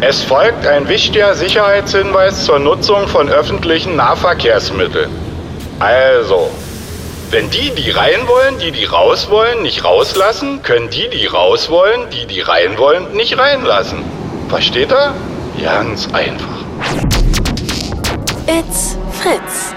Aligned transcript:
Es 0.00 0.22
folgt 0.22 0.66
ein 0.66 0.88
wichtiger 0.88 1.34
Sicherheitshinweis 1.34 2.44
zur 2.44 2.58
Nutzung 2.58 3.08
von 3.08 3.30
öffentlichen 3.30 3.96
Nahverkehrsmitteln. 3.96 5.10
Also, 5.78 6.50
wenn 7.30 7.48
die, 7.50 7.70
die 7.70 7.90
rein 7.90 8.26
wollen, 8.26 8.58
die, 8.58 8.72
die 8.72 8.84
raus 8.84 9.30
wollen, 9.30 9.62
nicht 9.62 9.84
rauslassen, 9.84 10.62
können 10.62 10.90
die, 10.90 11.08
die 11.08 11.24
raus 11.24 11.70
wollen, 11.70 12.10
die, 12.10 12.26
die 12.26 12.42
rein 12.42 12.76
wollen, 12.76 13.12
nicht 13.14 13.38
reinlassen. 13.38 14.04
Versteht 14.50 14.92
er? 14.92 15.14
Ganz 15.62 16.08
einfach. 16.12 16.64
It's 18.46 18.98
Fritz. 19.12 19.75